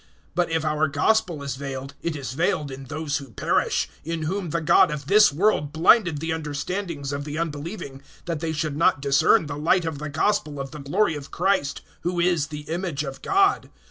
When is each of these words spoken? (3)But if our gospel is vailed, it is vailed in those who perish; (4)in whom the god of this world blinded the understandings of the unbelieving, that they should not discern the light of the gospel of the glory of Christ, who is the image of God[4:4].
(3)But 0.35 0.49
if 0.49 0.65
our 0.65 0.87
gospel 0.87 1.43
is 1.43 1.55
vailed, 1.57 1.93
it 2.01 2.15
is 2.15 2.33
vailed 2.33 2.71
in 2.71 2.85
those 2.85 3.17
who 3.17 3.29
perish; 3.33 3.87
(4)in 4.03 4.23
whom 4.23 4.49
the 4.49 4.59
god 4.59 4.89
of 4.89 5.05
this 5.05 5.31
world 5.31 5.71
blinded 5.71 6.17
the 6.19 6.31
understandings 6.31 7.13
of 7.13 7.23
the 7.23 7.37
unbelieving, 7.37 8.01
that 8.25 8.39
they 8.39 8.51
should 8.51 8.75
not 8.75 8.99
discern 8.99 9.45
the 9.45 9.55
light 9.57 9.85
of 9.85 9.99
the 9.99 10.09
gospel 10.09 10.59
of 10.59 10.71
the 10.71 10.79
glory 10.79 11.13
of 11.13 11.29
Christ, 11.29 11.81
who 12.01 12.19
is 12.19 12.47
the 12.47 12.61
image 12.61 13.03
of 13.03 13.21
God[4:4]. 13.21 13.69